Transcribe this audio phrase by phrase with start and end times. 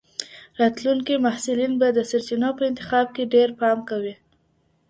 [0.59, 4.15] راتلونکي محصلین به د سرچینو په انتخاب کي ډېر پام کوي.